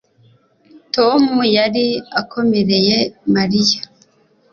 Tom 0.95 1.23
yari 1.55 1.85
akomereye 2.21 2.97
Mariya 3.35 3.79